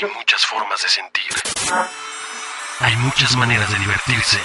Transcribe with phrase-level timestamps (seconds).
[0.00, 1.30] Hay muchas formas de sentir.
[2.78, 4.38] Hay muchas maneras de divertirse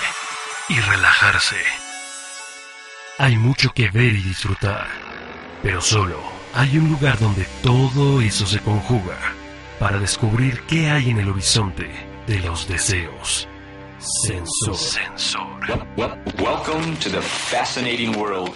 [0.67, 1.55] y relajarse.
[3.19, 4.85] Hay mucho que ver y disfrutar.
[5.63, 6.21] Pero solo
[6.53, 9.17] hay un lugar donde todo eso se conjuga
[9.79, 11.89] para descubrir qué hay en el horizonte
[12.27, 13.47] de los deseos.
[14.25, 14.75] Sensor.
[14.75, 15.85] Sensor.
[16.37, 18.51] Welcome to the fascinating world.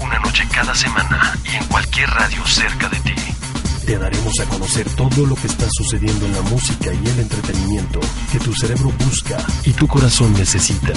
[0.00, 3.29] Una noche cada semana y en cualquier radio cerca de ti.
[3.90, 7.98] Te daremos a conocer todo lo que está sucediendo en la música y el entretenimiento
[8.30, 10.92] que tu cerebro busca y tu corazón necesita.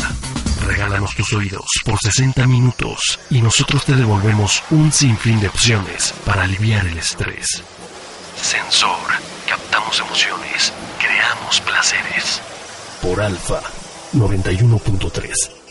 [0.64, 6.44] Regálanos tus oídos por 60 minutos y nosotros te devolvemos un sinfín de opciones para
[6.44, 7.64] aliviar el estrés.
[8.40, 9.10] Sensor.
[9.50, 10.72] Captamos emociones.
[11.00, 12.42] Creamos placeres.
[13.02, 13.64] Por Alfa
[14.14, 15.63] 91.3.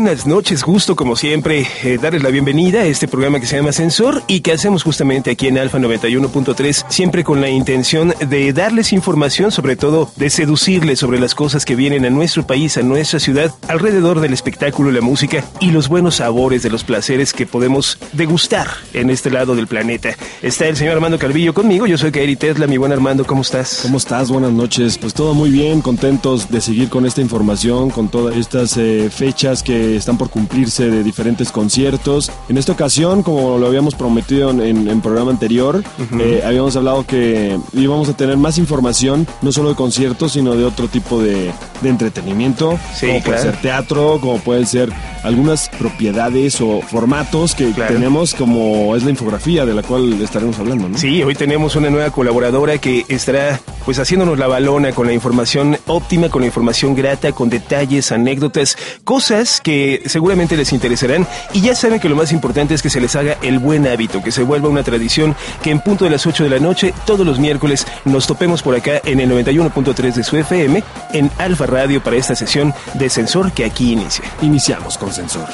[0.00, 3.72] buenas noches, gusto como siempre eh, darles la bienvenida a este programa que se llama
[3.72, 8.92] Sensor y que hacemos justamente aquí en Alfa 91.3, siempre con la intención de darles
[8.92, 13.18] información, sobre todo de seducirles sobre las cosas que vienen a nuestro país, a nuestra
[13.18, 17.98] ciudad, alrededor del espectáculo, la música y los buenos sabores de los placeres que podemos
[18.12, 20.16] degustar en este lado del planeta.
[20.42, 23.80] Está el señor Armando Calvillo conmigo, yo soy Kairi Tesla, mi buen Armando, ¿cómo estás?
[23.82, 24.30] ¿Cómo estás?
[24.30, 24.96] Buenas noches.
[24.96, 29.64] Pues todo muy bien, contentos de seguir con esta información, con todas estas eh, fechas
[29.64, 32.30] que están por cumplirse de diferentes conciertos.
[32.48, 35.82] En esta ocasión, como lo habíamos prometido en, en programa anterior,
[36.20, 40.64] eh, habíamos hablado que íbamos a tener más información, no solo de conciertos, sino de
[40.64, 43.42] otro tipo de, de entretenimiento, Sí, como puede claro.
[43.52, 44.90] ser teatro, como pueden ser
[45.22, 47.94] algunas propiedades o formatos que Claro.
[47.94, 50.98] tenemos, como es la infografía de la cual estaremos hablando, ¿no?
[50.98, 55.78] Sí, hoy tenemos una nueva colaboradora que estará pues haciéndonos la balona con la información
[55.86, 61.74] óptima, con la información grata, con detalles, anécdotas, cosas que seguramente les interesarán y ya
[61.74, 64.42] saben que lo más importante es que se les haga el buen hábito, que se
[64.42, 67.86] vuelva una tradición que en punto de las 8 de la noche todos los miércoles
[68.04, 70.82] nos topemos por acá en el 91.3 de su FM
[71.12, 74.24] en Alfa Radio para esta sesión de sensor que aquí inicia.
[74.42, 75.48] Iniciamos con Sensor.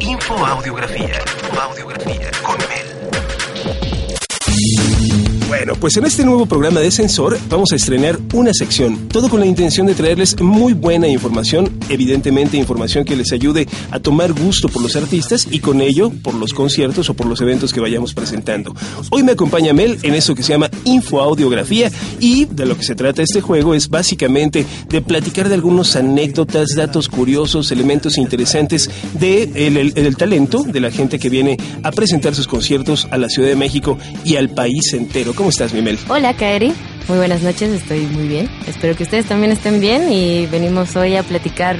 [0.00, 1.18] Info Audiografía.
[1.60, 2.89] Audiografía con Mel.
[5.60, 9.40] Bueno, pues en este nuevo programa de Sensor vamos a estrenar una sección, todo con
[9.40, 14.70] la intención de traerles muy buena información, evidentemente información que les ayude a tomar gusto
[14.70, 18.14] por los artistas y con ello por los conciertos o por los eventos que vayamos
[18.14, 18.74] presentando.
[19.10, 22.94] Hoy me acompaña Mel en esto que se llama Infoaudiografía y de lo que se
[22.94, 29.42] trata este juego es básicamente de platicar de algunos anécdotas, datos curiosos, elementos interesantes de
[29.66, 33.56] el, talento de la gente que viene a presentar sus conciertos a la Ciudad de
[33.56, 35.34] México y al país entero.
[35.34, 35.98] ¿Cómo estás, mi Mel?
[36.08, 36.72] Hola, Kaeri.
[37.08, 38.48] Muy buenas noches, estoy muy bien.
[38.66, 41.76] Espero que ustedes también estén bien y venimos hoy a platicar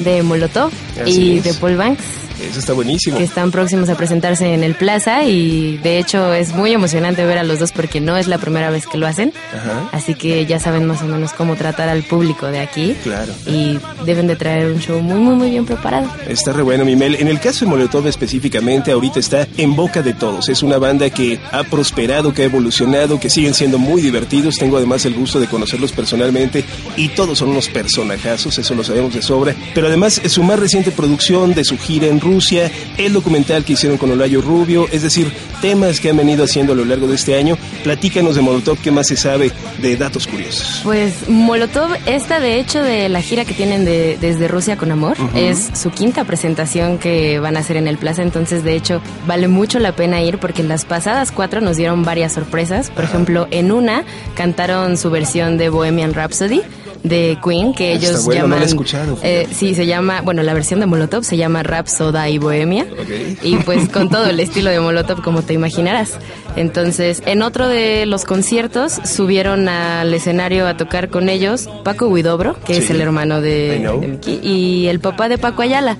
[0.00, 1.44] de Molotov Así y es.
[1.44, 2.02] de Paul Banks,
[2.42, 3.18] Eso está buenísimo.
[3.18, 7.38] que están próximos a presentarse en el Plaza y de hecho es muy emocionante ver
[7.38, 9.32] a los dos porque no es la primera vez que lo hacen.
[9.52, 9.88] Ajá.
[9.92, 12.96] Así que ya saben más o menos cómo tratar al público de aquí.
[13.02, 13.32] Claro.
[13.46, 16.08] Y deben de traer un show muy, muy, muy bien preparado.
[16.28, 17.16] Está re bueno, mi Mel.
[17.16, 20.48] En el caso de Molotov específicamente, ahorita está en boca de todos.
[20.48, 24.56] Es una banda que ha prosperado, que ha evolucionado, que siguen siendo muy divertidos.
[24.56, 26.64] Tengo además el gusto de conocerlos personalmente
[26.96, 29.54] y todos son unos personajazos, eso lo sabemos de sobra.
[29.74, 33.98] Pero además, su más reciente producción de su gira en Rusia, el documental que hicieron
[33.98, 35.30] con Olayo Rubio, es decir,
[35.60, 37.56] temas que han venido haciendo a lo largo de este año.
[37.84, 40.80] Platícanos de Molotov, ¿qué más se sabe de datos curiosos?
[40.82, 45.16] Pues Molotov, esta de hecho de la gira que tienen de, desde Rusia con Amor,
[45.34, 49.48] es su quinta presentación que van a hacer en el Plaza, entonces de hecho vale
[49.48, 52.90] mucho la pena ir porque en las pasadas cuatro nos dieron varias sorpresas.
[52.90, 54.04] Por ejemplo, en una
[54.34, 56.62] cantaron su versión de Bohemian Rhapsody
[57.04, 58.68] de Queen, que Está ellos bueno, no la he llaman...
[58.68, 62.86] escuchado, eh, sí, se llama, bueno, la versión de Molotov se llama Rhapsoda y Bohemia.
[62.90, 63.38] Ok.
[63.42, 66.18] Y pues con todo el estilo de Molotov, como te imaginarás.
[66.56, 72.56] Entonces, en otro de los conciertos, subieron al escenario a tocar con ellos Paco Huidobro,
[72.64, 72.80] que Sí.
[72.84, 75.96] es el hermano de, de Miki, y el papá de Paco Ayala.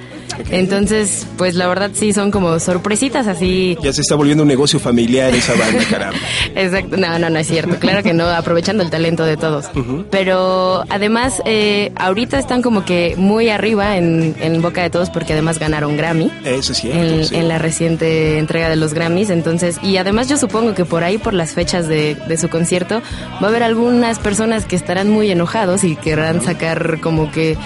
[0.51, 3.77] Entonces, pues la verdad sí son como sorpresitas así.
[3.83, 6.19] Ya se está volviendo un negocio familiar esa banda, caramba.
[6.55, 9.67] Exacto, no, no, no es cierto, claro que no, aprovechando el talento de todos.
[10.11, 15.33] Pero además, eh, ahorita están como que muy arriba en, en boca de todos porque
[15.33, 16.31] además ganaron Grammy.
[16.45, 17.01] Eso es cierto.
[17.01, 17.37] en, sí.
[17.37, 19.31] en la reciente entrega de los Grammys.
[19.31, 23.03] Entonces, y además yo supongo que por ahí, por las fechas de, de su concierto,
[23.43, 27.57] va a haber algunas personas que estarán muy enojados y querrán sacar como que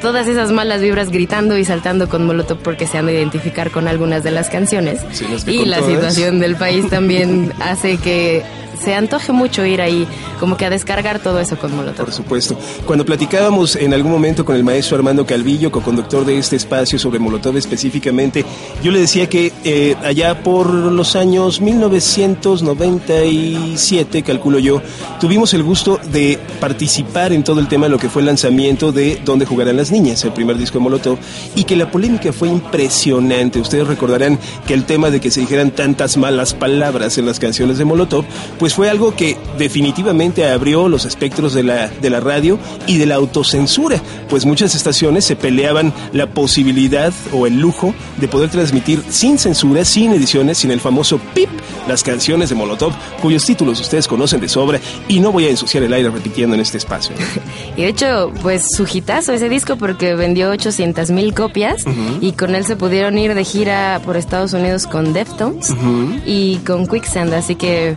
[0.00, 3.88] todas esas malas vibras gritando y saltando con Molotov porque se han de identificar con
[3.88, 5.00] algunas de las canciones.
[5.12, 5.92] Sí, las vi y la todas.
[5.92, 8.42] situación del país también hace que
[8.82, 10.06] se antoje mucho ir ahí,
[10.38, 12.06] como que a descargar todo eso con Molotov.
[12.06, 12.56] Por supuesto.
[12.84, 17.18] Cuando platicábamos en algún momento con el maestro Armando Calvillo, co-conductor de este espacio sobre
[17.18, 18.44] Molotov específicamente,
[18.82, 24.80] yo le decía que eh, allá por los años 1997, calculo yo,
[25.20, 28.92] tuvimos el gusto de participar en todo el tema de lo que fue el lanzamiento
[28.92, 31.18] de Dónde jugarán las niñas, el primer disco de Molotov,
[31.54, 33.60] y que la polémica fue impresionante.
[33.60, 37.78] Ustedes recordarán que el tema de que se dijeran tantas malas palabras en las canciones
[37.78, 38.24] de Molotov,
[38.58, 43.06] pues fue algo que definitivamente abrió los espectros de la, de la radio y de
[43.06, 49.02] la autocensura, pues muchas estaciones se peleaban la posibilidad o el lujo de poder transmitir
[49.08, 51.48] sin censura, sin ediciones, sin el famoso pip,
[51.88, 55.82] las canciones de Molotov, cuyos títulos ustedes conocen de sobra y no voy a ensuciar
[55.82, 57.14] el aire repitiendo en este espacio.
[57.76, 61.84] y de hecho, pues su hitazo ese disco porque vendió 800 mil copias
[62.20, 65.74] y con él se pudieron ir de gira por Estados Unidos con Deftones
[66.24, 67.96] y con Quicksand, así que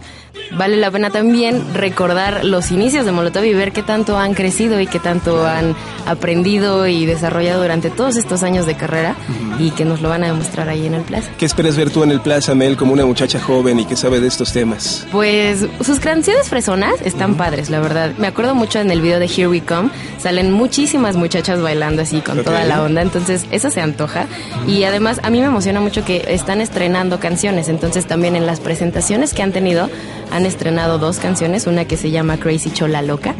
[0.51, 4.79] vale la pena también recordar los inicios de Molotov y ver qué tanto han crecido
[4.79, 9.15] y qué tanto han aprendido y desarrollado durante todos estos años de carrera
[9.59, 11.29] y que nos lo van a demostrar ahí en el Plaza.
[11.37, 14.19] ¿Qué esperas ver tú en el Plaza, Mel, como una muchacha joven y que sabe
[14.19, 15.05] de estos temas?
[15.11, 18.13] Pues sus canciones fresonas están padres, la verdad.
[18.17, 19.89] Me acuerdo mucho en el video de Here We Come,
[20.19, 24.27] salen muchísimas muchachas bailando así con toda la onda, entonces eso se antoja.
[24.67, 28.59] Y además a mí me emociona mucho que están estrenando canciones, entonces también en las
[28.59, 29.89] presentaciones que han tenido
[30.31, 33.35] han estrenado dos canciones, una que se llama Crazy Chola Loca,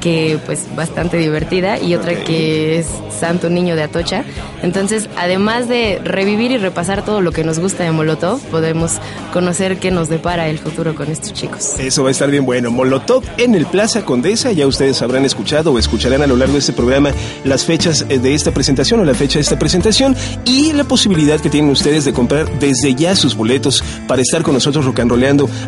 [0.00, 2.86] que pues bastante divertida, y otra que es
[3.18, 4.24] Santo Niño de Atocha.
[4.62, 8.98] Entonces, además de revivir y repasar todo lo que nos gusta de Molotov, podemos
[9.32, 11.78] conocer qué nos depara el futuro con estos chicos.
[11.78, 12.70] Eso va a estar bien bueno.
[12.70, 16.60] Molotov en el Plaza Condesa, ya ustedes habrán escuchado o escucharán a lo largo de
[16.60, 17.10] este programa
[17.44, 21.40] las fechas eh, de esta presentación o la fecha de esta presentación y la posibilidad
[21.40, 25.00] que tienen ustedes de comprar desde ya sus boletos para estar con nosotros rock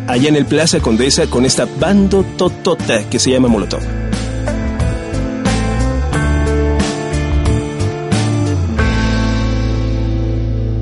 [0.07, 3.81] allá en el Plaza Condesa con esta bando totota que se llama Molotov.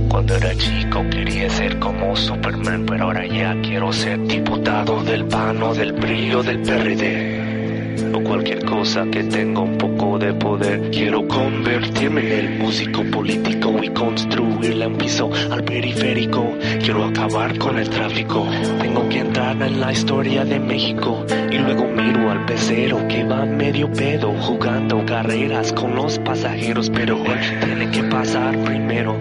[0.08, 5.62] Cuando era chico quería ser como Superman, pero ahora ya quiero ser diputado del PAN
[5.62, 10.90] o del brillo del PRD o cualquier cosa que tenga un poco de poder.
[10.90, 16.44] Quiero convertirme en el músico político y construirle un piso al periférico.
[16.80, 18.48] Quiero acabar con el tráfico.
[18.82, 23.46] Tengo que entrar en la historia de México y luego miro al pecero que va
[23.46, 29.16] medio pedo jugando carreras con los pasajeros, pero él tiene que pasar primero.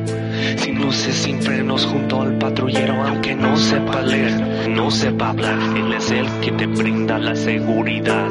[0.57, 5.59] Sin luces, sin frenos, junto al patrullero, aunque no sepa leer, no sepa hablar.
[5.77, 8.29] Él es el que te brinda la seguridad.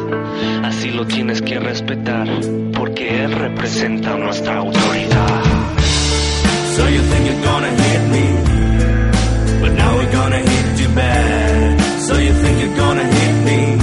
[0.81, 2.28] Así lo tienes que respetar,
[2.75, 5.44] porque él representa nuestra autoridad.
[6.75, 8.25] So you think you're gonna hit me,
[9.62, 11.80] but now we're gonna hit you back.
[12.00, 13.78] So you think you're gonna hit me,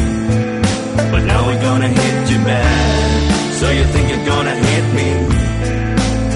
[1.12, 3.53] but now we're gonna hit you back.
[3.61, 5.09] So you think you're gonna hit me,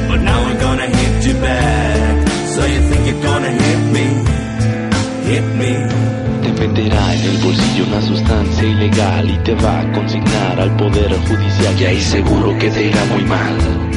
[0.07, 2.29] but now we're gonna hit you back.
[2.55, 4.07] So you think you're gonna hit me,
[5.27, 6.32] hit me.
[6.43, 11.13] Te meterá en el bolsillo una sustancia ilegal y te va a consignar al poder
[11.29, 11.81] judicial.
[11.81, 13.93] Y ahí seguro que te irá muy mal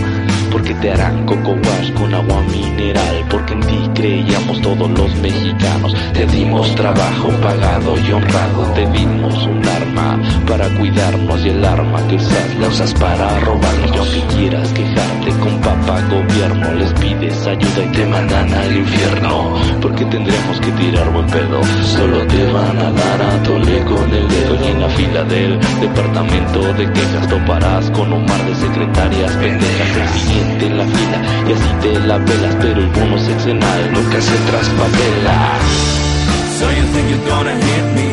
[0.56, 5.94] porque te harán coco wash con agua mineral, porque en ti creíamos todos los mexicanos,
[6.14, 12.08] te dimos trabajo pagado y honrado, te dimos un arma para cuidarnos y el arma
[12.08, 16.94] que usas la usas para robarnos, y aunque quieras quejarte con papá gobierno, les
[17.26, 22.52] pides ayuda y te mandan al infierno, porque tendremos que tirar buen pedo, solo te
[22.52, 26.92] van a dar a tole con el dedo y en la fila del departamento de
[26.92, 32.18] quejas toparás con un mar de secretarias pendejas en la fila y así te la
[32.18, 35.60] velas, pero el bono sexenal nunca se traspapela.
[36.60, 38.10] So you think you're gonna hit me,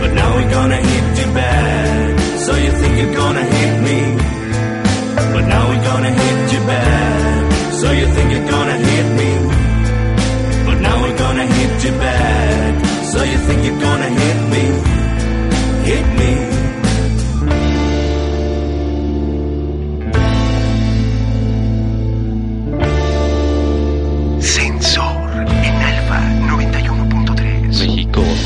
[0.00, 2.20] but now we're gonna hit you back.
[2.38, 4.16] So you think you're gonna hit me,
[5.32, 7.39] but now we're gonna hit you back.
[7.80, 9.30] So you think you're gonna hit me,
[10.66, 12.84] but now we're gonna hit you back.
[13.06, 14.64] So you think you're gonna hit me,
[15.90, 16.50] hit me.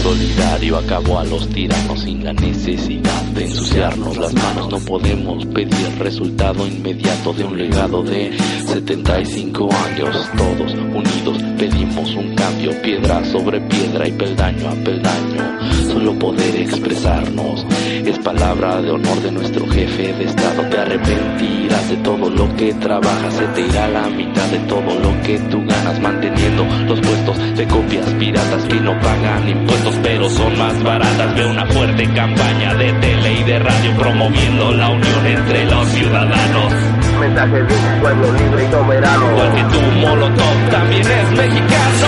[0.04, 4.70] solidario acabó a los tiranos sin la necesidad de ensuciar ensuciarnos las manos.
[4.70, 8.32] No podemos pedir el resultado inmediato de un legado de
[8.66, 10.30] 75 años.
[10.36, 15.64] Todos unidos pedimos un cambio, piedra sobre piedra y peldaño a peldaño.
[15.92, 17.66] Solo poder expresarnos
[18.04, 20.62] es palabra de honor de nuestro jefe de estado.
[20.68, 25.22] Te arrepentirás de todo lo que trabajas, se te irá la mitad de todo lo
[25.22, 30.53] que tú ganas, manteniendo los puestos de copias piratas que no pagan impuestos, pero son
[30.56, 31.34] más baratas.
[31.34, 36.72] Ve una fuerte campaña de tele y de radio promoviendo la unión entre los ciudadanos.
[37.20, 39.26] Mensaje de un pueblo libre y soberano.
[39.36, 42.06] Porque tu Molotov también es mexicano.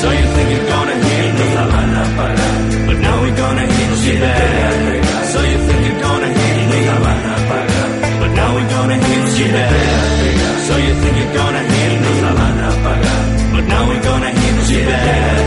[0.00, 1.54] So you think you're gonna hit me?
[1.54, 2.86] la van a pagar.
[2.86, 5.04] But now we're gonna hit you back.
[5.32, 6.86] So you think you're gonna hit me?
[6.86, 8.00] la van a pagar.
[8.20, 10.50] But now we're gonna hit you back.
[10.70, 12.10] So you think you're gonna hit me?
[13.52, 15.39] But now we're gonna hit you back.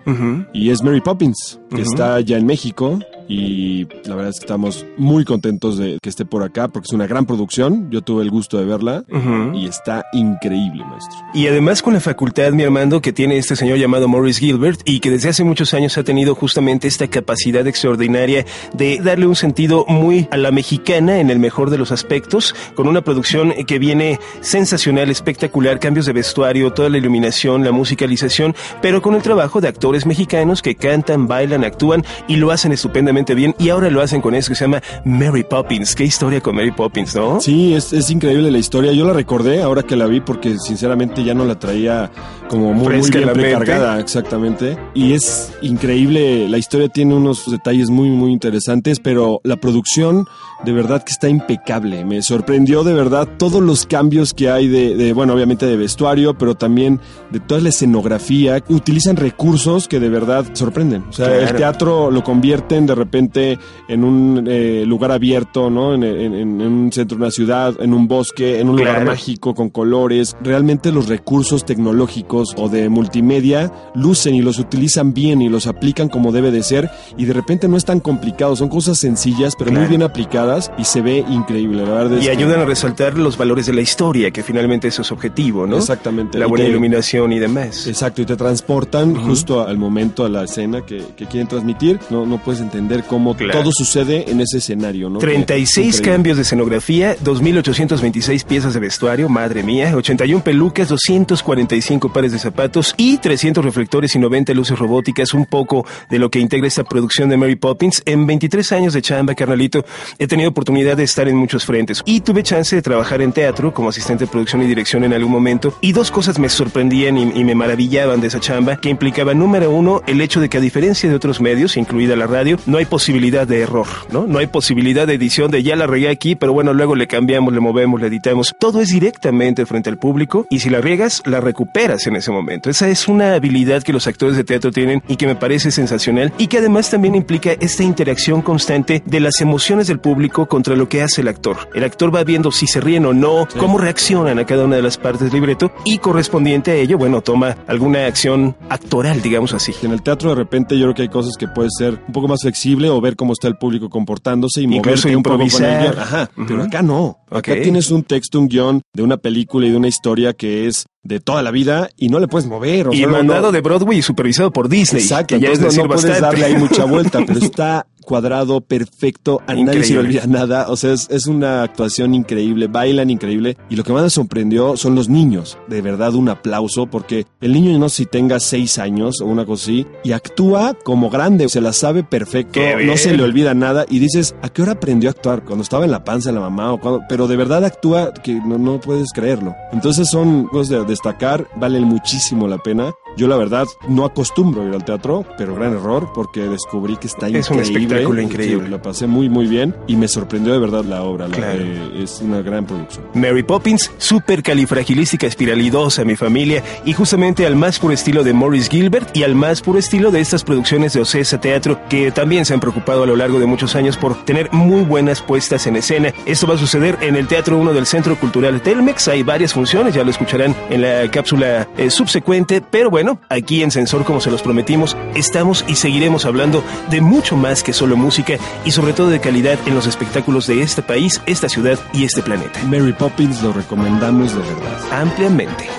[0.53, 3.00] Y es Mary Poppins, que está ya en México.
[3.31, 6.93] Y la verdad es que estamos muy contentos de que esté por acá porque es
[6.93, 7.89] una gran producción.
[7.89, 9.05] Yo tuve el gusto de verla
[9.53, 11.17] y está increíble, maestro.
[11.33, 15.00] Y además con la facultad, mi Armando, que tiene este señor llamado Morris Gilbert y
[15.00, 19.85] que desde hace muchos años ha tenido justamente esta capacidad extraordinaria de darle un sentido
[19.88, 24.19] muy a la mexicana en el mejor de los aspectos, con una producción que viene
[24.41, 29.69] sensacional, espectacular, cambios de vestuario, toda la iluminación, la musicalización, pero con el trabajo de
[29.69, 33.56] actores mexicanos que cantan, bailan, actúan y lo hacen estupendamente bien.
[33.60, 35.96] Y ahora lo hacen con eso que se llama Mary Poppins.
[35.96, 37.40] Qué historia con Mary Poppins, ¿no?
[37.40, 38.92] Sí, es, es increíble la historia.
[38.92, 42.12] Yo la recordé ahora que la vi porque sinceramente ya no la traía
[42.50, 44.78] como muy, muy bien precargada, exactamente.
[44.94, 50.28] Y es increíble, la historia tiene unos detalles muy, muy interesantes, pero la producción
[50.66, 52.06] de verdad que está impecable.
[52.06, 56.38] Me sorprendió de verdad todos los cambios que hay de, de, bueno, obviamente de vestuario,
[56.38, 57.00] pero también
[57.32, 58.62] de toda la escenografía.
[58.70, 61.06] Utilizan recursos que de verdad sorprenden.
[61.10, 61.42] O sea, Claro.
[61.48, 65.93] el teatro lo convierten de repente en un eh, lugar abierto, ¿no?
[65.93, 69.53] En, en- en un centro de una ciudad, en un bosque, en un lugar mágico
[69.55, 70.36] con colores.
[70.41, 76.10] Realmente los recursos tecnológicos o de multimedia lucen y los utilizan bien y los aplican
[76.10, 79.72] como debe de ser y de repente no es tan complicado, son cosas sencillas pero
[79.72, 83.17] muy bien aplicadas y se ve increíble, la verdad es Y que- ayudan a resaltar
[83.17, 85.77] los valores de la historia, que finalmente eso es objetivo, ¿no?
[85.77, 86.38] Exactamente.
[86.39, 87.88] La Y buena iluminación y demás.
[87.88, 92.00] Exacto, y te transportan justo al momento, a la escena que, que quieren transmitir.
[92.10, 93.60] No, no puedes entender cómo Claro.
[93.60, 95.19] todo sucede en ese escenario, ¿no?
[95.19, 96.12] 36 Increíble.
[96.12, 102.93] cambios de escenografía, 2.826 piezas de vestuario, madre mía, 81 pelucas, 245 pares de zapatos
[102.98, 107.29] y 300 reflectores y 90 luces robóticas, un poco de lo que integra esta producción
[107.29, 108.01] de Mary Poppins.
[108.05, 109.83] En 23 años de chamba, carnalito,
[110.19, 113.74] he tenido oportunidad de estar en muchos frentes y tuve chance de trabajar en teatro
[113.74, 117.39] como asistente de producción y dirección en algún momento y dos cosas me sorprendían y,
[117.39, 120.62] y me maravillaban de esa chamba que implicaba, número uno, el hecho de que a
[120.62, 124.27] diferencia de otros medios, incluida la radio, no hay posibilidad de error, ¿no?
[124.27, 127.53] No hay posibilidad de edición de ya la regué aquí, pero bueno, luego le cambiamos,
[127.53, 128.53] le movemos, le editamos.
[128.59, 132.69] Todo es directamente frente al público y si la riegas, la recuperas en ese momento.
[132.69, 136.33] Esa es una habilidad que los actores de teatro tienen y que me parece sensacional
[136.38, 140.89] y que además también implica esta interacción constante de las emociones del público contra lo
[140.89, 141.57] que hace el actor.
[141.73, 144.81] El actor va viendo si se ríen o no, cómo reaccionan a cada una de
[144.81, 149.73] las partes del libreto y correspondiente a ello, bueno, toma alguna acción actoral, digamos así.
[149.83, 152.27] En el teatro de repente yo creo que hay cosas que puede ser un poco
[152.27, 155.42] más flexible o ver cómo está el público comportándose y Incluso moverte un poco con
[155.42, 155.82] el improvisar.
[155.94, 156.00] guion.
[156.00, 156.46] Ajá, Ujú.
[156.48, 157.18] pero acá no.
[157.30, 160.86] Acá tienes un texto, un guion de una película y de una historia que es
[161.03, 162.88] de toda la vida y no le puedes mover.
[162.89, 165.01] O y sea, mandado no- de Broadway y supervisado por Disney.
[165.01, 167.88] Exacto, que ya es entonces no, decir no puedes darle ahí mucha vuelta, pero está
[168.03, 172.65] cuadrado, perfecto, a nadie se le olvida nada, o sea, es, es una actuación increíble,
[172.67, 176.88] bailan increíble, y lo que más me sorprendió son los niños, de verdad un aplauso,
[176.88, 180.74] porque el niño no sé si tenga seis años o una cosa así, y actúa
[180.84, 184.63] como grande, se la sabe perfecto, no se le olvida nada, y dices, ¿a qué
[184.63, 185.43] hora aprendió a actuar?
[185.43, 188.34] Cuando estaba en la panza de la mamá, o cuando, pero de verdad actúa que
[188.34, 189.55] no, no puedes creerlo.
[189.72, 192.91] Entonces son cosas de destacar, valen muchísimo la pena.
[193.17, 197.27] Yo la verdad no acostumbro ir al teatro, pero gran error porque descubrí que está
[197.27, 197.83] Es un increíble.
[197.86, 198.65] espectáculo increíble.
[198.65, 201.27] Sí, la pasé muy muy bien y me sorprendió de verdad la obra.
[201.27, 201.63] la- Claro.
[201.98, 203.05] es una gran producción.
[203.13, 208.69] Mary Poppins, súper califragilística espiralidosa, mi familia, y justamente al más puro estilo de Morris
[208.69, 212.53] Gilbert y al más puro estilo de estas producciones de Ocesa Teatro, que también se
[212.53, 216.13] han preocupado a lo largo de muchos años por tener muy buenas puestas en escena.
[216.25, 219.07] Esto va a suceder en el Teatro 1 del Centro Cultural Telmex.
[219.10, 223.71] Hay varias funciones, ya lo escucharán en la cápsula eh, subsecuente, pero bueno, aquí en
[223.71, 228.38] Sensor, como se los prometimos, estamos y seguiremos hablando de mucho más que solo música
[228.65, 232.21] y sobre todo de calidad en los espectáculos de este país, esta ciudad y este
[232.21, 232.61] planeta.
[232.63, 234.79] Mary Poppins lo recomendamos de verdad.
[234.91, 235.69] Ampliamente.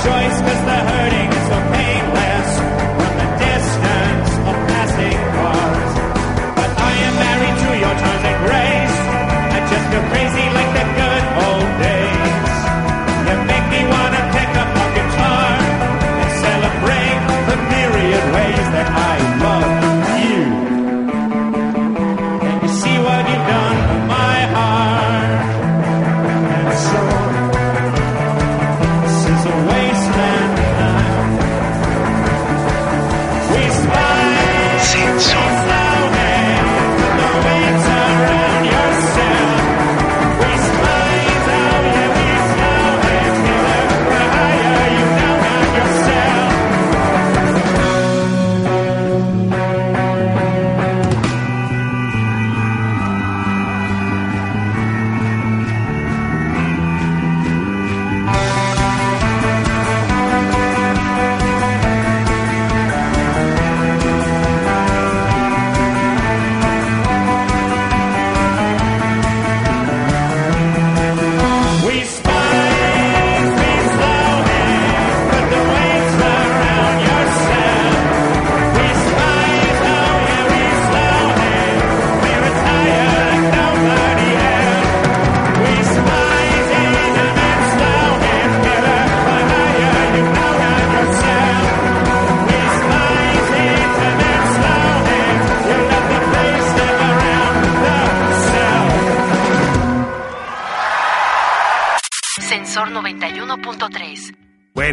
[0.06, 0.55] We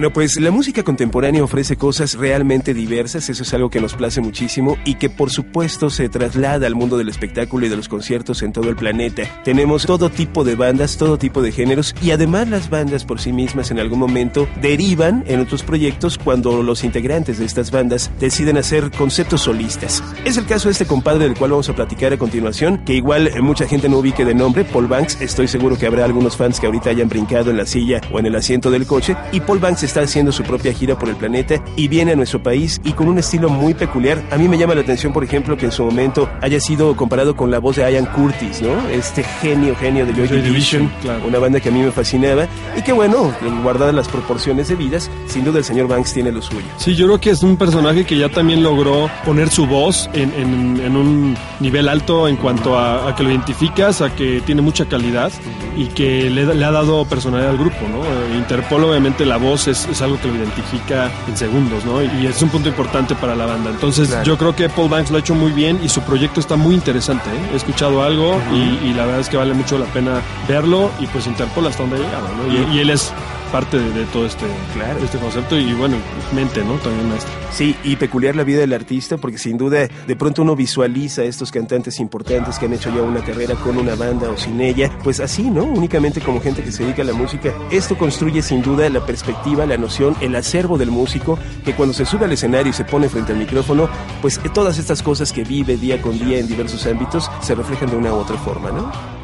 [0.03, 4.21] Bueno, pues la música contemporánea ofrece cosas realmente diversas, eso es algo que nos place
[4.21, 8.43] muchísimo y que por supuesto se traslada al mundo del espectáculo y de los conciertos
[8.43, 9.23] en todo el planeta.
[9.45, 13.33] Tenemos todo tipo de bandas, todo tipo de géneros y además las bandas por sí
[13.33, 18.57] mismas en algún momento derivan en otros proyectos cuando los integrantes de estas bandas deciden
[18.57, 20.03] hacer conceptos solistas.
[20.25, 23.31] Es el caso de este compadre del cual vamos a platicar a continuación, que igual
[23.41, 26.67] mucha gente no ubique de nombre, Paul Banks, estoy seguro que habrá algunos fans que
[26.67, 29.92] ahorita hayan brincado en la silla o en el asiento del coche y Paul Banks
[29.93, 32.93] se está haciendo su propia gira por el planeta y viene a nuestro país y
[32.93, 34.23] con un estilo muy peculiar.
[34.31, 37.37] A mí me llama la atención, por ejemplo, que en su momento haya sido comparado
[37.37, 38.89] con la voz de Ian Curtis, ¿no?
[38.89, 41.27] Este genio, genio de Joy, Joy Division, claro.
[41.27, 45.45] una banda que a mí me fascinaba y que bueno, guardadas las proporciones debidas, sin
[45.45, 46.65] duda el señor Banks tiene lo suyo.
[46.79, 50.33] Sí, yo creo que es un personaje que ya también logró poner su voz en,
[50.35, 54.63] en- en un nivel alto en cuanto a, a que lo identificas, a que tiene
[54.63, 55.31] mucha calidad
[55.77, 58.03] y que le, le ha dado personalidad al grupo, ¿no?
[58.39, 62.03] Interpol, obviamente, la voz es, es algo que lo identifica en segundos, ¿no?
[62.03, 63.71] Y es un punto importante para la banda.
[63.71, 64.25] Entonces, Claro.
[64.25, 66.75] yo creo que Paul Banks lo ha hecho muy bien y su proyecto está muy
[66.75, 67.51] interesante, ¿eh?
[67.53, 71.07] He escuchado algo y, y la verdad es que vale mucho la pena verlo y
[71.07, 72.73] pues Interpol hasta donde ha llegado, ¿no?
[72.73, 73.13] Y, y él es
[73.53, 74.99] parte de, de todo este, Claro.
[75.05, 75.97] este concepto y bueno,
[76.35, 76.75] mente, ¿no?
[76.77, 77.31] También maestro.
[77.53, 81.25] Sí, y peculiar la vida del artista, porque sin duda de pronto uno visualiza a
[81.27, 84.91] estos cantantes importantes que han hecho ya una carrera con una banda o sin ella,
[85.05, 85.65] pues así, ¿no?
[85.65, 87.53] Únicamente como gente que se dedica a la música.
[87.71, 92.07] Esto construye sin duda la perspectiva, la noción, el acervo del músico, que cuando se
[92.07, 93.89] sube al escenario y se pone frente al micrófono,
[94.23, 97.97] pues todas estas cosas que vive día con día en diversos ámbitos se reflejan de
[97.97, 99.22] una u otra forma, ¿no?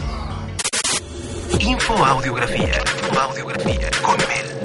[1.58, 2.82] Info Audiografía.
[3.18, 4.57] Audiografía con Mel.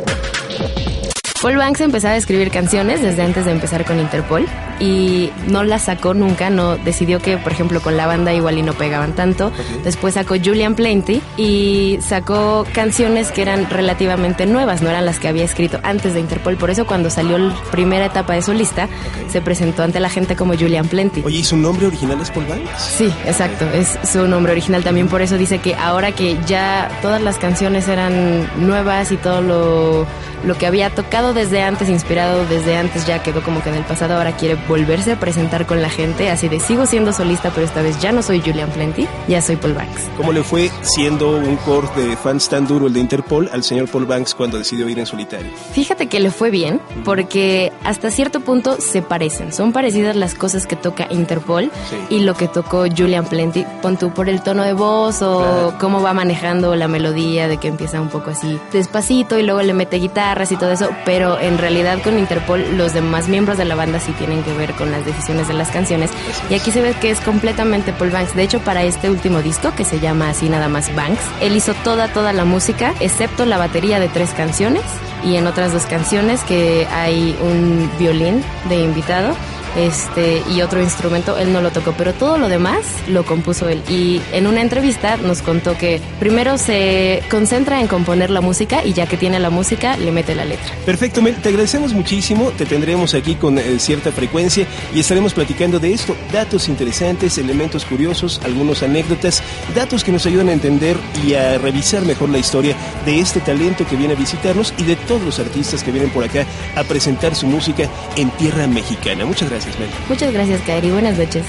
[1.44, 4.48] Paul Banks empezaba a escribir canciones desde antes de empezar con Interpol
[4.80, 8.62] y no las sacó nunca, no decidió que por ejemplo con la banda igual y
[8.62, 9.52] no pegaban tanto.
[9.84, 15.28] Después sacó Julian Plenty y sacó canciones que eran relativamente nuevas, no eran las que
[15.28, 16.56] había escrito antes de Interpol.
[16.56, 18.88] Por eso cuando salió la primera etapa de solista
[19.30, 21.24] se presentó ante la gente como Julian Plenty.
[21.26, 22.82] Oye, ¿y su nombre original es Paul Banks?
[22.82, 27.22] Sí, exacto, es su nombre original también, por eso dice que ahora que ya todas
[27.22, 30.08] las canciones eran nuevas y todo lo,
[30.44, 33.84] lo que había tocado desde antes, inspirado desde antes, ya quedó como que en el
[33.84, 37.66] pasado, ahora quiere volverse a presentar con la gente, así de sigo siendo solista, pero
[37.66, 40.10] esta vez ya no soy Julian Plenty, ya soy Paul Banks.
[40.18, 43.88] ¿Cómo le fue siendo un core de fans tan duro el de Interpol al señor
[43.90, 45.50] Paul Banks cuando decidió ir en solitario?
[45.74, 49.54] Fíjate que le fue bien, porque hasta cierto punto se parecen.
[49.54, 52.16] Son parecidas las cosas que toca Interpol Sí.
[52.16, 53.66] y lo que tocó Julian Plenty.
[53.82, 55.76] Pon tú por el tono de voz o Claro.
[55.80, 59.74] cómo va manejando la melodía, de que empieza un poco así despacito y luego le
[59.74, 60.00] mete
[60.34, 60.90] guitarras y todo eso.
[61.06, 64.74] Pero en realidad con Interpol los demás miembros de la banda sí tienen que ver
[64.74, 66.12] con las decisiones de las canciones.
[66.50, 68.36] Y aquí se ve que es completamente Paul Banks.
[68.36, 71.74] De hecho, para este último disco, que se llama así nada más Banks, él hizo
[71.84, 74.84] toda, toda la música, excepto la batería de tres canciones
[75.24, 79.36] y en otras dos canciones que hay un violín de invitado
[79.76, 83.82] este y otro instrumento él no lo tocó pero todo lo demás lo compuso él.
[83.90, 88.94] Y en una entrevista nos contó que primero se concentra en componer la música y
[88.94, 90.74] ya que tiene la música le mete la letra.
[90.86, 95.80] Perfecto, Mel, te agradecemos muchísimo, te tendremos aquí con eh, cierta frecuencia y estaremos platicando
[95.80, 99.44] de esto, datos interesantes, elementos curiosos, algunas anécdotas,
[99.76, 103.86] datos que nos ayudan a entender y a revisar mejor la historia de este talento
[103.88, 107.36] que viene a visitarnos y de todos los artistas que vienen por acá a presentar
[107.36, 109.26] su música en tierra mexicana.
[109.26, 109.90] Muchas gracias, Mel.
[110.10, 111.46] muchas gracias Kairi buenas noches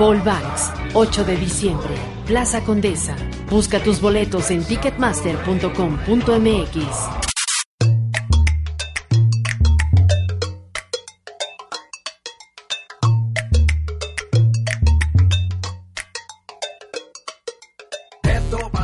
[0.00, 1.90] Paul Banks, 8 de diciembre,
[2.26, 3.14] Plaza Condesa.
[3.50, 6.76] Busca tus boletos en ticketmaster.com.mx.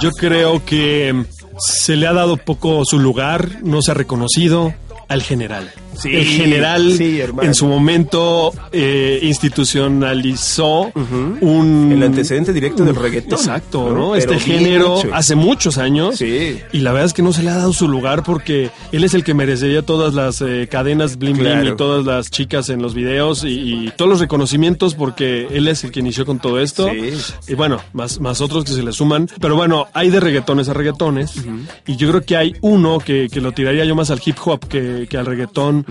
[0.03, 1.25] Yo creo que
[1.59, 4.75] se le ha dado poco su lugar, no se ha reconocido
[5.09, 5.73] al general.
[5.99, 10.93] Sí, el general sí, en su momento eh, institucionalizó
[11.41, 11.91] un...
[11.93, 13.39] El antecedente directo del reggaetón.
[13.39, 14.15] Exacto, ¿no?
[14.15, 15.11] Este género hecho.
[15.15, 16.17] hace muchos años.
[16.17, 16.59] Sí.
[16.73, 19.15] Y la verdad es que no se le ha dado su lugar porque él es
[19.15, 21.73] el que merecería todas las eh, cadenas bling bling Claro.
[21.75, 23.49] y todas las chicas en los videos y,
[23.87, 26.91] y todos los reconocimientos porque él es el que inició con todo esto.
[26.91, 27.13] Sí.
[27.49, 29.29] Y bueno, más, más otros que se le suman.
[29.41, 31.35] Pero bueno, hay de reggaetones a reggaetones.
[31.87, 34.67] Y yo creo que hay uno que, que lo tiraría yo más al hip hop
[34.69, 35.86] que, que al reggaetón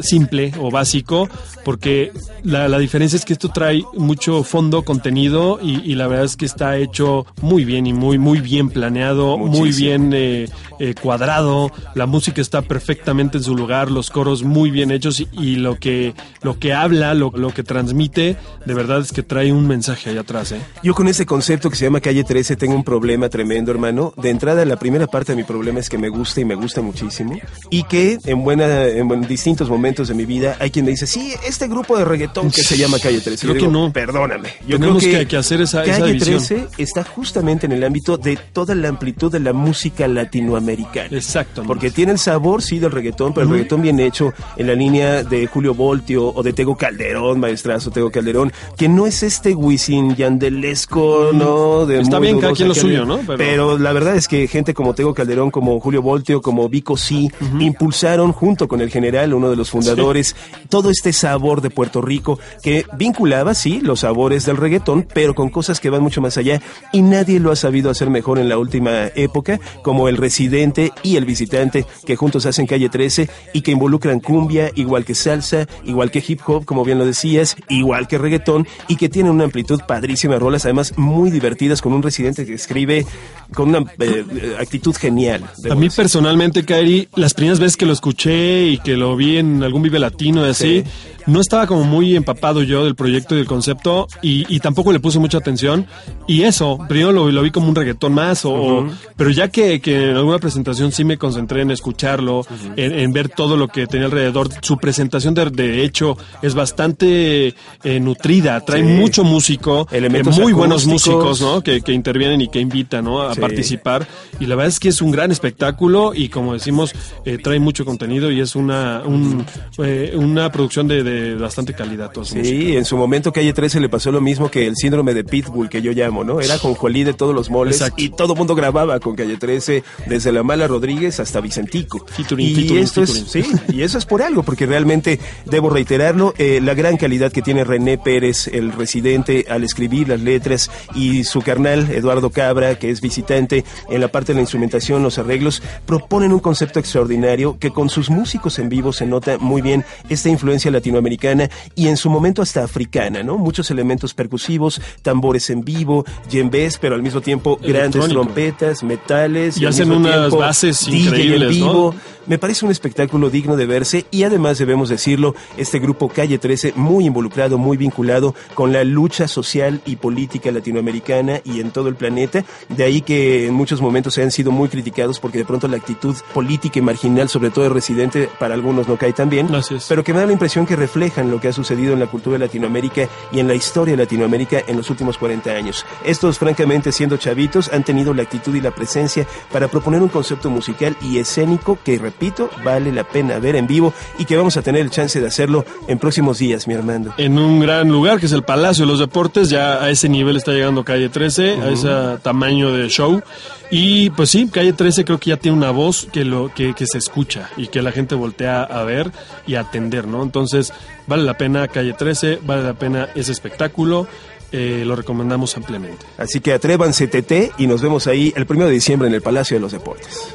[0.00, 1.28] simple o básico,
[1.64, 2.12] porque
[2.44, 6.36] la, la diferencia es que esto trae mucho fondo, contenido y, y la verdad es
[6.36, 11.70] que está hecho muy bien y muy, muy bien planeado, muy bien eh, eh, cuadrado,
[11.94, 15.78] la música está perfectamente en su lugar, los coros muy bien hechos y, y lo
[15.78, 20.10] que lo que habla, lo, lo que transmite, de verdad es que trae un mensaje
[20.10, 20.60] ahí atrás, ¿eh?
[20.82, 24.12] Yo con ese concepto que se llama Calle 13 tengo un problema tremendo, hermano.
[24.16, 26.80] De entrada, la primera parte de mi problema es que me gusta y me gusta
[26.80, 27.38] muchísimo.
[27.70, 31.06] Y que en, buena, en buen- distintos momentos de mi vida hay quien me dice,
[31.06, 33.46] sí, este grupo de reggaetón que se llama Calle 13.
[33.46, 33.92] Creo Yo que digo, no.
[33.92, 34.48] Perdóname.
[34.66, 36.38] Yo Tenemos creo que- que hacer esa- esa Calle división.
[36.44, 41.08] 13 está justamente en el ámbito de toda la amplitud de la música latinoamericana.
[41.12, 41.62] Exacto.
[41.66, 45.22] Porque tiene el sabor, sí, del reggaetón, pero el reggaetón bien hecho en la línea
[45.22, 50.16] de Julio Voltio o de Tego Calderón, maestrazo Tego Calderón, que no es este Wisin
[50.16, 51.86] Yandelesco, ¿no?
[51.86, 53.18] De Está bien, cada quien lo suyo, ¿no?
[53.18, 53.36] Pero...
[53.38, 57.30] Pero- la verdad es que gente como Tego Calderón, como Julio Voltio, como Vico Sí,
[57.60, 60.36] impulsaron junto con el general, uno de los fundadores,
[60.68, 65.48] todo este sabor de Puerto Rico que vinculaba, sí, los sabores del reggaetón, pero con
[65.48, 66.60] cosas que van mucho más allá
[66.92, 71.16] y nadie lo ha sabido hacer mejor en la última época, como el residente y
[71.16, 76.10] el visitante que juntos hacen calle 13 y que involucran cumbia, igual que salsa, igual
[76.10, 79.80] que hip hop, como bien lo decías, igual que reggaetón y que tienen una amplitud
[79.86, 83.06] padrísima de rolas, además muy divertidas con un residente que escribe
[83.54, 85.44] con una eh, actitud genial.
[85.70, 89.62] A mí personalmente, Kairi, las primeras veces que lo escuché y que lo vi en
[89.62, 90.84] algún Vive Latino y así, Sí.
[91.26, 95.00] no estaba como muy empapado yo del proyecto y del concepto y, y tampoco le
[95.00, 95.86] puse mucha atención.
[96.26, 100.10] Y eso, primero lo, lo vi como un reggaetón más, o, pero ya que, que
[100.10, 104.06] en alguna presentación sí me concentré en escucharlo, en, en ver todo lo que tenía
[104.06, 104.48] alrededor.
[104.62, 107.54] Su presentación de, de hecho es bastante
[107.84, 108.86] eh, nutrida, trae Sí.
[108.86, 111.60] mucho músico, Elementos eh, muy buenos músicos, ¿no?
[111.62, 113.22] Que, que intervienen y que invitan, ¿no?
[113.22, 113.40] A Sí.
[113.40, 114.06] participar.
[114.40, 116.92] Y la verdad es que es un gran espectáculo y como decimos,
[117.24, 119.44] eh, trae mucho contenido y es una, un,
[119.78, 122.10] eh, una producción de, de bastante calidad.
[122.10, 122.56] toda su música.
[122.56, 125.68] Sí, en su momento Calle 13 le pasó lo mismo que el síndrome de Pitbull
[125.68, 126.40] que yo llamo, ¿no?
[126.40, 128.02] Era jonjolí de todos los moles Exacto.
[128.02, 132.06] y todo mundo grababa con Calle 13 desde la Mala Rodríguez hasta Vicentico.
[132.06, 136.34] Featuring, y featuring, esto es, sí, y eso es por algo, porque realmente debo reiterarlo,
[136.38, 141.24] eh, la gran calidad que tiene René Pérez, el residente, al escribir las letras y
[141.24, 145.62] su carnal Eduardo Cabra, que es visitante en la parte de la instrumentación, los arreglos,
[145.86, 150.28] proponen un concepto extraordinario que con sus músicos en vivo se nota muy bien esta
[150.28, 153.38] influencia latinoamericana y en su momento hasta africana, ¿no?
[153.38, 159.58] Muchos elementos percusivos, tambores en vivo, djembes, pero al mismo tiempo grandes trompetas, metales.
[159.58, 161.66] Y al hacen unas tiempo bases DJ en increíbles, ¿no?
[161.66, 161.94] vivo.
[162.28, 166.74] Me parece un espectáculo digno de verse y además debemos decirlo, este grupo Calle 13
[166.76, 171.94] muy involucrado, muy vinculado con la lucha social y política latinoamericana y en todo el
[171.94, 172.44] planeta.
[172.68, 175.78] De ahí que en muchos momentos se han sido muy criticados porque de pronto la
[175.78, 179.48] actitud política y marginal, sobre todo de residente, para algunos no cae tan bien.
[179.54, 179.86] Es.
[179.88, 182.38] Pero que me da la impresión que reflejan lo que ha sucedido en la cultura
[182.38, 185.84] de Latinoamérica y en la historia de Latinoamérica en los últimos 40 años.
[186.04, 190.50] Estos, francamente, siendo chavitos, han tenido la actitud y la presencia para proponer un concepto
[190.50, 194.62] musical y escénico que, repito, vale la pena ver en vivo y que vamos a
[194.62, 197.14] tener el chance de hacerlo en próximos días, mi Armando.
[197.16, 200.36] En un gran lugar que es el Palacio de los Deportes, ya a ese nivel
[200.36, 201.88] está llegando Calle 13, a ese
[202.22, 203.22] tamaño de show.
[203.70, 206.86] Y pues sí, Calle 13 creo que ya tiene una voz que, lo, que, que
[206.86, 209.10] se escucha y que la gente voltea a ver
[209.46, 210.22] y a atender, ¿no?
[210.22, 210.72] Entonces,
[211.06, 214.08] vale la pena Calle 13, vale la pena ese espectáculo,
[214.52, 216.06] eh, lo recomendamos ampliamente.
[216.16, 219.56] Así que atrévanse, TT, y nos vemos ahí el primero de diciembre en el Palacio
[219.56, 220.34] de los Deportes.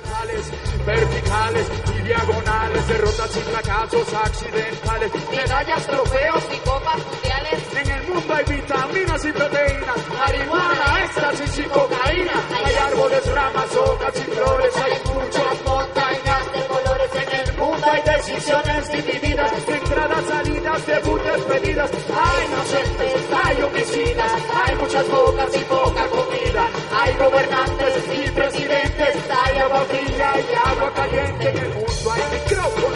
[0.85, 1.67] verticales
[1.97, 7.63] y diagonales, derrotas y fracasos accidentales, medallas, trofeos y copas mundiales.
[7.81, 11.92] En el mundo hay vitaminas y proteínas, marihuana, éxtasis y cocaína.
[13.03, 17.09] Árboles, ramas, hojas y flores, hay muchas montañas de colores.
[17.13, 21.91] En el mundo hay decisiones divididas, entradas, salidas, debut, despedidas.
[21.91, 23.13] Hay inocentes,
[23.43, 26.69] hay homicidas, hay muchas bocas y poca comida.
[26.93, 31.49] Hay gobernantes y presidentes, hay agua fría y agua caliente.
[31.49, 32.93] En el mundo hay micrófonos.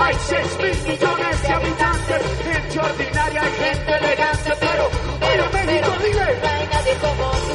[0.00, 5.94] Hay seis mil millones de habitantes, gente ordinaria y gente elegante, pero, pero México,
[6.72, 7.49] nadie como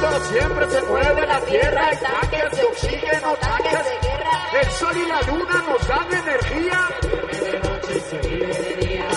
[0.00, 4.60] mundo siempre se mueve la tierra, hay tanques de oxígeno, tanques de guerra.
[4.60, 6.88] El sol y la luna nos dan energía.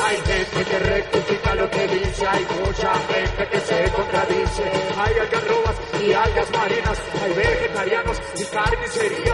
[0.04, 4.64] Hay gente que rectifica lo que dice, hay mucha gente que se contradice.
[4.98, 9.34] Hay algarrobas y algas marinas, hay vegetarianos y carnicería.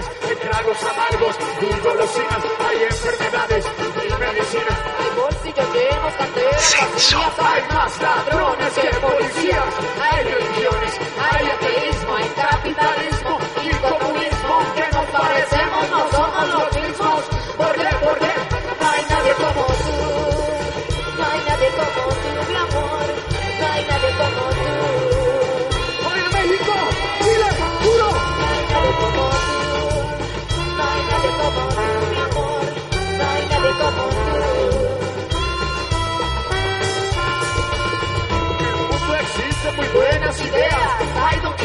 [1.07, 4.79] amigos y golosinas, hay enfermedades y medicinas.
[4.99, 7.99] Hay bolsillos llenos, carteras, hay más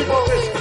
[0.03, 0.53] Y.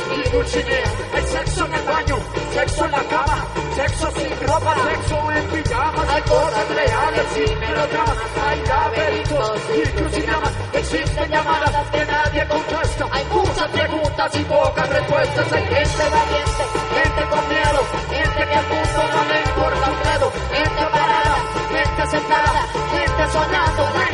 [1.13, 2.17] Hay sexo en el baño,
[2.53, 6.09] sexo en la cama, sexo sin ropa, sexo en pijamas.
[6.09, 8.17] Hay cosas reales y melodramas.
[8.47, 10.51] Hay laberintos y crucigramas.
[10.73, 13.07] Existen llamadas que nadie contesta.
[13.11, 15.51] Hay muchas preguntas y pocas respuestas.
[15.53, 16.63] Hay gente valiente,
[16.95, 20.31] gente con miedo, gente que al mundo no le importa un dedo.
[20.51, 21.37] Gente parada,
[21.69, 24.10] gente sentada, gente soñando,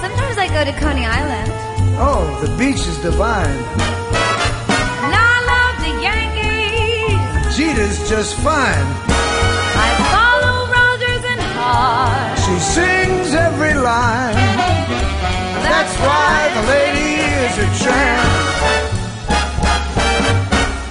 [0.03, 1.53] Sometimes I go to Coney Island.
[1.99, 3.96] Oh, the beach is divine.
[7.57, 8.87] Jeter's just fine.
[9.09, 12.38] I follow Rogers and Hart.
[12.45, 14.35] She sings every line.
[15.64, 17.12] That's why the lady
[17.45, 18.29] is a tramp.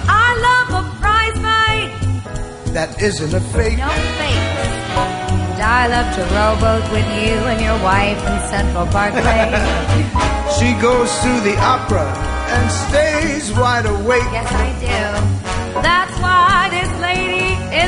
[0.08, 1.90] I love a prize fight.
[2.74, 3.78] That isn't a fake.
[3.78, 4.42] No fake.
[5.54, 9.22] And I love to rowboat with you and your wife in Central Parkway.
[10.58, 12.06] She goes to the opera
[12.54, 14.22] and stays wide awake.
[14.32, 15.15] yes, I do.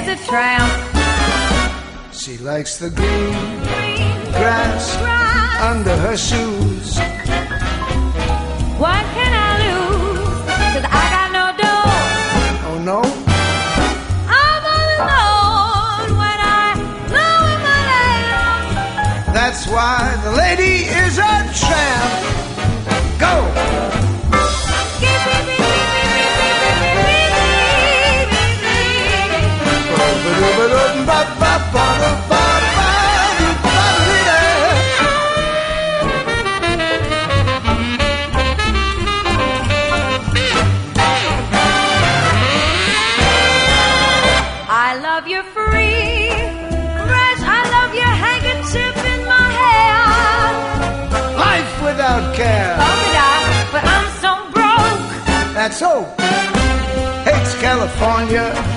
[0.09, 0.73] A tramp.
[2.13, 3.61] She likes the green
[4.33, 4.97] grass
[5.61, 7.28] under her shoes.
[58.29, 58.68] California.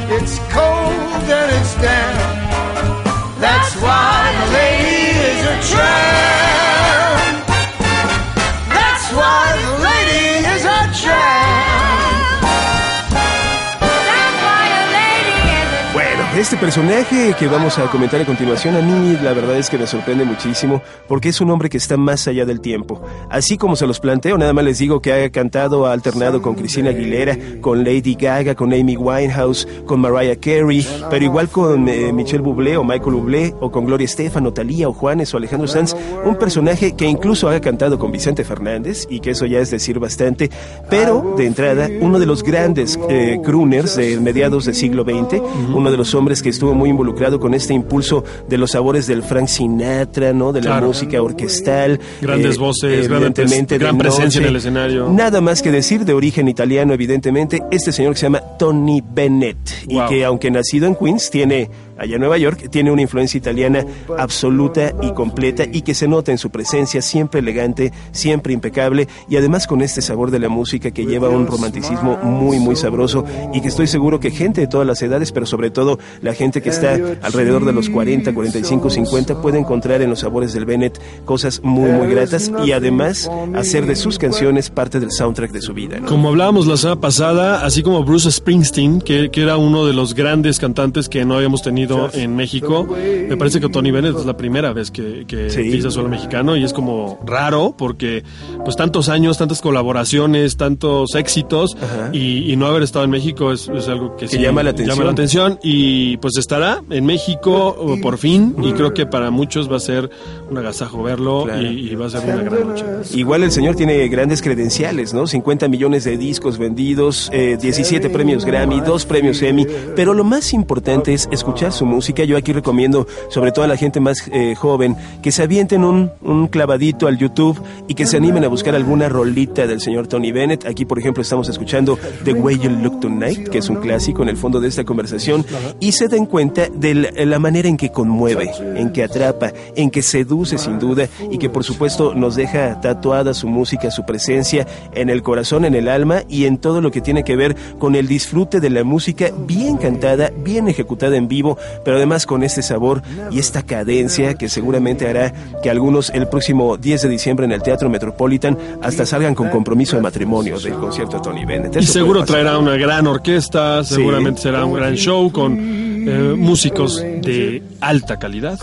[16.42, 19.86] Este personaje que vamos a comentar a continuación a mí la verdad es que me
[19.86, 23.00] sorprende muchísimo porque es un hombre que está más allá del tiempo.
[23.30, 26.56] Así como se los planteo, nada más les digo que ha cantado, ha alternado con
[26.56, 32.12] Cristina Aguilera, con Lady Gaga, con Amy Winehouse, con Mariah Carey, pero igual con eh,
[32.12, 35.68] Michelle Bublé o Michael Bublé o con Gloria Estefan o Talía o Juanes o Alejandro
[35.68, 35.96] Sanz,
[36.26, 40.00] un personaje que incluso ha cantado con Vicente Fernández y que eso ya es decir
[40.00, 40.50] bastante,
[40.90, 45.40] pero de entrada uno de los grandes eh, crooners de mediados del siglo XX,
[45.76, 49.24] uno de los hombres que estuvo muy involucrado con este impulso de los sabores del
[49.24, 50.54] Frank Sinatra, ¿no?
[50.54, 50.88] De la Claro.
[50.88, 52.00] música orquestal.
[52.22, 54.40] Grandes eh, voces, gran evidentemente, gran presencia noche.
[54.40, 55.10] en el escenario.
[55.10, 59.58] Nada más que decir, de origen italiano, evidentemente, este señor que se llama Tony Bennett
[59.88, 61.70] y que aunque nacido en Queens, tiene
[62.02, 63.86] allá en Nueva York, tiene una influencia italiana
[64.18, 69.38] absoluta y completa y que se nota en su presencia, siempre elegante, siempre impecable y
[69.38, 73.24] además con este sabor de la música que lleva un romanticismo muy, muy sabroso
[73.54, 76.62] y que estoy seguro que gente de todas las edades, pero sobre todo la gente
[76.62, 81.00] que está alrededor de los 40, 45, 50 puede encontrar en los sabores del Bennett
[81.26, 85.74] cosas muy, muy gratas y además hacer de sus canciones parte del soundtrack de su
[85.74, 86.00] vida.
[86.08, 90.60] Como hablábamos la semana pasada, así como Bruce Springsteen, que era uno de los grandes
[90.60, 92.88] cantantes que no habíamos tenido en México,
[93.30, 95.64] me parece que Tony Bennett es la primera vez que, que Sí.
[95.72, 98.24] pisa suelo mexicano y es como raro porque
[98.64, 101.76] pues tantos años, tantas colaboraciones, tantos éxitos
[102.14, 104.72] y, y no haber estado en México es, es algo que, Que sí llama la
[104.72, 104.96] atención.
[104.96, 109.32] llama la atención y pues estará en México oh, por fin y creo que para
[109.32, 110.10] muchos va a ser
[110.50, 111.62] un agasajo verlo Claro.
[111.62, 112.86] y, y va a ser una gran noche.
[113.14, 115.28] Igual el señor tiene grandes credenciales, ¿no?
[115.28, 119.66] 50 millones de discos vendidos, eh, 17 premios Grammy, dos premios Emmy,
[119.96, 122.24] pero lo más importante es escuchar su música.
[122.24, 126.12] Yo aquí recomiendo, sobre todo a la gente más eh, joven, que se avienten un,
[126.22, 130.32] un clavadito al YouTube y que se animen a buscar alguna rolita del señor Tony
[130.32, 130.66] Bennett.
[130.66, 134.30] Aquí, por ejemplo, estamos escuchando The Way You Look Tonight, que es un clásico en
[134.30, 135.46] el fondo de esta conversación,
[135.80, 136.94] y se den cuenta de
[137.26, 141.50] la, manera en que conmueve, en que atrapa, en que seduce sin duda y que
[141.50, 146.24] por supuesto nos deja tatuada su música, su presencia en el corazón, en el alma
[146.30, 149.78] y en todo lo que tiene que ver con el disfrute de la música bien
[149.78, 153.02] cantada, bien ejecutada en vivo, pero además con este sabor
[153.32, 157.62] y esta cadencia que seguramente hará que algunos el próximo 10 de diciembre en el
[157.62, 161.76] Teatro Metropolitan hasta salgan con compromiso de matrimonio del concierto de Tony Bennett.
[161.76, 162.42] Y Eso seguro puede pasar.
[162.42, 168.60] traerá una gran orquesta, seguramente será un gran show con eh, músicos de alta calidad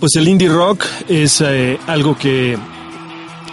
[0.00, 2.56] Pues el indie rock es eh, algo que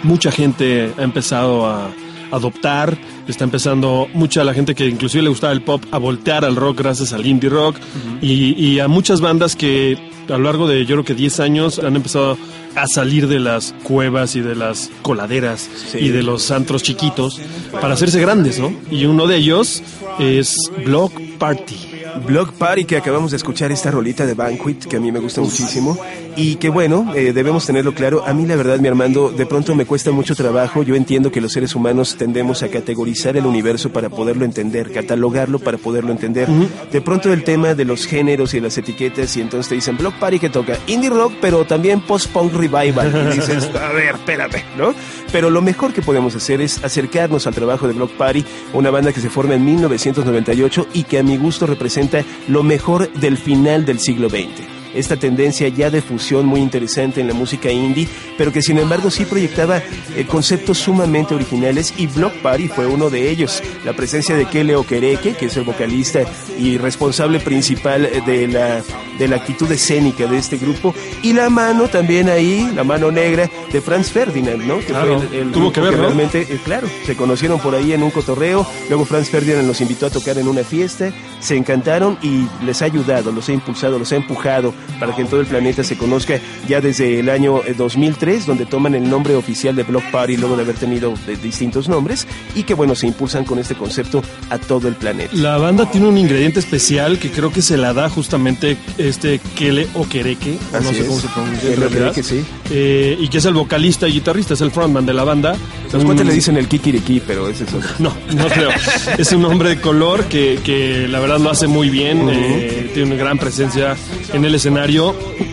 [0.04, 1.90] mucha gente ha empezado a
[2.30, 6.56] adoptar, está empezando mucha la gente que inclusive le gustaba el pop a voltear al
[6.56, 7.76] rock gracias al indie rock
[8.20, 11.78] y, y a muchas bandas que a lo largo de yo creo que 10 años
[11.78, 12.36] han empezado
[12.76, 17.40] a salir de las cuevas y de las coladeras y de los antros chiquitos
[17.72, 18.72] para hacerse grandes, ¿no?
[18.90, 19.82] Y uno de ellos
[20.18, 21.85] es Block Party.
[22.24, 25.40] Block Party que acabamos de escuchar esta rolita de Banquet que a mí me gusta
[25.40, 25.98] muchísimo
[26.36, 28.24] y que bueno, eh, debemos tenerlo claro.
[28.26, 30.82] A mí la verdad, mi Armando, de pronto me cuesta mucho trabajo.
[30.82, 35.58] Yo entiendo que los seres humanos tendemos a categorizar el universo para poderlo entender, catalogarlo
[35.58, 36.48] para poderlo entender.
[36.92, 40.14] De pronto el tema de los géneros y las etiquetas y entonces te dicen Block
[40.18, 43.30] Party que toca indie rock, pero también post-punk revival.
[43.32, 44.94] Y dices, a ver, espérame, ¿no?
[45.32, 48.44] Pero lo mejor que podemos hacer es acercarnos al trabajo de Block Party,
[48.74, 52.05] una banda que se forma en 1998 y que a mi gusto representa
[52.48, 57.28] lo mejor del final del siglo XX esta tendencia ya de fusión muy interesante en
[57.28, 62.32] la música indie, pero que sin embargo sí proyectaba eh, conceptos sumamente originales y Block
[62.42, 63.62] Party fue uno de ellos.
[63.84, 66.20] La presencia de Kele Okereke, que es el vocalista
[66.58, 68.82] y responsable principal de la,
[69.18, 73.50] de la actitud escénica de este grupo, y la mano también ahí, la mano negra
[73.72, 74.78] de Franz Ferdinand, ¿no?
[74.78, 76.02] Que Claro, fue el, el tuvo que ver, ¿no?
[76.02, 80.06] realmente, eh, claro, se conocieron por ahí en un cotorreo, luego Franz Ferdinand los invitó
[80.06, 84.12] a tocar en una fiesta, se encantaron y les ha ayudado, los ha impulsado, los
[84.12, 87.74] ha empujado para que en todo el planeta se conozca ya desde el año eh,
[87.76, 91.88] 2003, donde toman el nombre oficial de Block Party luego de haber tenido eh, distintos
[91.88, 95.30] nombres y que bueno, se impulsan con este concepto a todo el planeta.
[95.34, 99.86] La banda tiene un ingrediente especial que creo que se la da justamente este Kele
[99.94, 101.22] Okereke, no sé cómo es.
[101.22, 102.44] se pronuncia en realidad, Okereke, sí.
[102.70, 105.56] eh, y que es el vocalista y guitarrista, es el frontman de la banda.
[105.92, 107.88] Los cuates le dicen el Kikiriki, pero ese es otro.
[108.00, 108.70] No, no creo.
[109.18, 112.30] es un hombre de color que, que la verdad lo hace muy bien, Ujú.
[112.32, 113.96] eh, tiene una gran presencia
[114.32, 114.75] en el escenario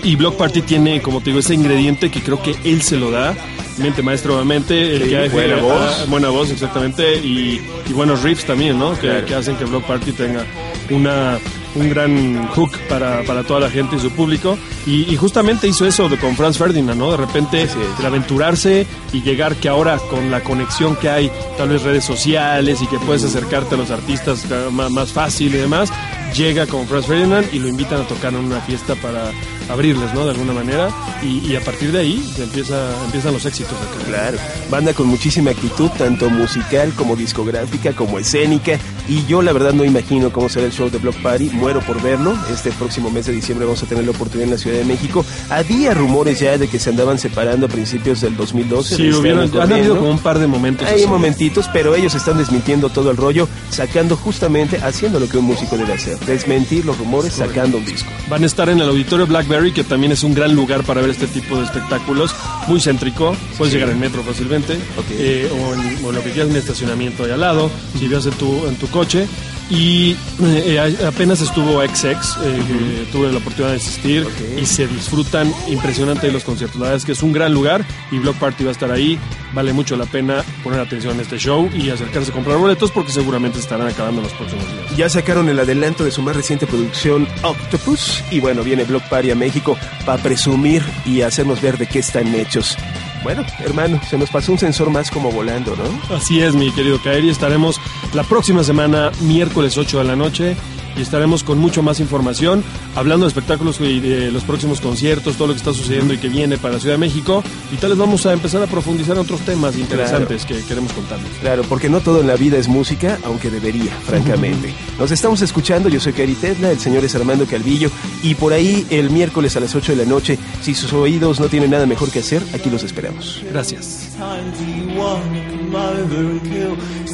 [0.03, 3.11] y Block Party tiene, como te digo, ese ingrediente que creo que él se lo
[3.11, 3.35] da.
[3.77, 6.09] Mente maestra, obviamente, el Sí, que hace- buena ah, voz.
[6.09, 7.59] buena voz, exactamente, y,
[7.89, 8.93] y buenos riffs también, ¿no?
[8.93, 9.25] Que, Claro.
[9.25, 10.45] que hacen que Block Party tenga
[10.91, 11.39] una,
[11.73, 14.59] un gran hook para, para toda la gente y su público.
[14.85, 17.09] Y, y justamente hizo eso de, con Franz Ferdinand, ¿no?
[17.09, 17.67] De repente,
[17.99, 22.79] el aventurarse y llegar que ahora con la conexión que hay, tal vez redes sociales
[22.79, 25.89] y que puedes acercarte a los artistas más, más fácil y demás,
[26.33, 29.31] llega con Franz Ferdinand y lo invitan a tocar en una fiesta para
[29.69, 30.25] abrirles, ¿no?
[30.25, 30.89] De alguna manera.
[31.21, 34.05] Y, y a partir de ahí empieza, empiezan los éxitos acá.
[34.07, 34.37] Claro,
[34.69, 38.79] banda con muchísima actitud, tanto musical como discográfica, como escénica.
[39.07, 41.49] Y yo la verdad no imagino cómo será el show de Block Party.
[41.51, 42.37] Muero por verlo.
[42.51, 45.25] Este próximo mes de diciembre vamos a tener la oportunidad en la Ciudad de México.
[45.49, 48.95] Había rumores ya de que se andaban separando a principios del 2012.
[48.95, 50.87] Sí, este hubieron, han habido como un par de momentos.
[50.87, 51.07] Hay así.
[51.07, 55.77] momentitos, pero ellos están desmintiendo todo el rollo, sacando justamente, haciendo lo que un músico
[55.77, 56.17] debe hacer.
[56.19, 58.09] Desmentir los rumores, sacando un disco.
[58.29, 61.11] Van a estar en el auditorio Blackberry, que también es un gran lugar para ver
[61.11, 62.33] este tipo de espectáculos.
[62.67, 63.77] Muy céntrico, puedes Sí.
[63.77, 64.77] llegar en metro fácilmente,
[65.11, 68.25] eh, o, en, o en lo que quieras, en estacionamiento ahí al lado, si vas
[68.25, 69.27] en tu, en tu coche.
[69.69, 72.03] Y eh, eh, apenas estuvo XX,
[72.43, 74.27] eh, que tuve la oportunidad de asistir,
[74.59, 76.79] y se disfrutan impresionante los conciertos.
[76.79, 79.17] La verdad es que es un gran lugar y Block Party va a estar ahí.
[79.53, 83.11] Vale mucho la pena poner atención a este show y acercarse a comprar boletos porque
[83.11, 84.97] seguramente estarán acabando en los próximos días.
[84.97, 89.31] Ya sacaron el adelanto de su más reciente producción Octopus y bueno, viene Block Party
[89.31, 92.77] a México para presumir y hacernos ver de qué están hechos.
[93.23, 96.15] Bueno, hermano, se nos pasó un sensor más como volando, ¿no?
[96.15, 97.29] Así es, mi querido Kairi.
[97.29, 97.79] Estaremos
[98.13, 100.57] la próxima semana, miércoles 8 de la noche,
[100.97, 102.63] y estaremos con mucho más información,
[102.95, 106.29] hablando de espectáculos y de los próximos conciertos, todo lo que está sucediendo y que
[106.29, 107.43] viene para la Ciudad de México.
[107.71, 111.29] Y tal vez vamos a empezar a profundizar en otros temas interesantes que queremos contarles.
[111.41, 114.73] Claro, porque no todo en la vida es música, aunque debería, francamente.
[114.99, 117.89] Nos estamos escuchando, yo soy Kairi Tesla, el señor es Armando Calvillo,
[118.21, 121.47] y por ahí el miércoles a las 8 de la noche, si sus oídos no
[121.47, 123.41] tienen nada mejor que hacer, aquí los esperamos.
[123.51, 124.09] Gracias.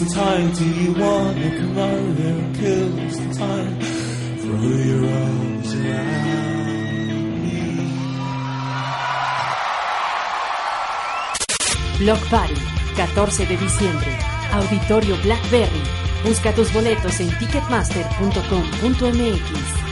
[0.09, 3.11] time do you wanna come over and kill?
[3.11, 3.68] Some time
[11.99, 12.55] Block Party,
[12.95, 14.07] 14 de diciembre.
[14.53, 15.83] Auditorio Blackberry.
[16.23, 19.88] Busca tus boletos en ticketmaster.com.mx.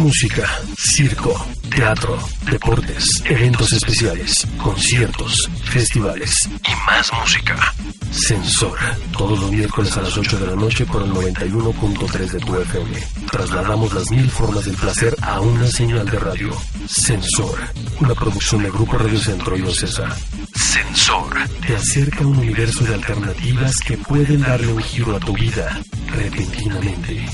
[0.00, 0.48] Música,
[0.78, 2.18] circo, teatro,
[2.50, 7.74] deportes, eventos especiales, conciertos, festivales y más música.
[8.10, 8.78] Sensor,
[9.12, 12.90] todos los miércoles a las 8 de la noche por el 91.3 de tu FM.
[13.30, 16.50] Trasladamos las mil formas del placer a una señal de radio.
[16.88, 17.58] Sensor,
[18.00, 20.16] una producción de Grupo Radio Centro y Ocesa.
[20.54, 21.36] Sensor,
[21.66, 25.78] te acerca a un universo de alternativas que pueden darle un giro a tu vida
[26.08, 27.26] repentinamente.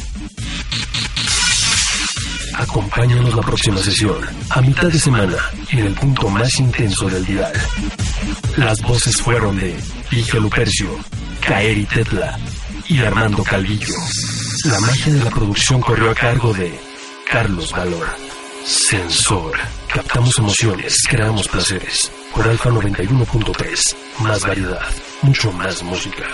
[2.57, 4.17] Acompáñanos la próxima sesión,
[4.51, 5.37] a mitad de semana,
[5.71, 7.53] en el punto más intenso del dial.
[8.57, 9.77] Las voces fueron de
[10.09, 10.89] Pige Lupercio,
[11.47, 12.39] Kaeri Tetla
[12.89, 13.95] y Armando Calvillo.
[14.65, 16.73] La magia de la producción corrió a cargo de
[17.31, 18.07] Carlos Valor.
[18.65, 19.53] Sensor.
[19.93, 22.11] Captamos emociones, creamos placeres.
[22.35, 23.97] Por Alfa 91.3.
[24.21, 24.89] Más variedad,
[25.23, 26.25] mucho más música.